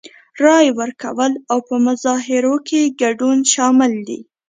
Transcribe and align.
رای 0.43 0.67
ورکول 0.79 1.33
او 1.51 1.57
په 1.67 1.75
مظاهرو 1.85 2.55
کې 2.67 2.81
ګډون 3.01 3.37
شامل 3.53 3.93
دي. 4.07 4.19